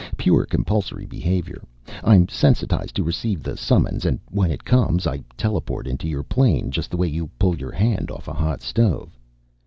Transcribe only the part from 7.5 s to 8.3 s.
your hand off